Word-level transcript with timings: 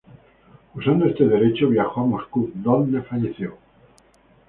Usando 0.73 1.05
este 1.05 1.27
derecho, 1.27 1.69
viajó 1.69 2.01
a 2.01 2.05
Moscú, 2.05 2.49
donde 2.55 3.03
falleció. 3.03 3.55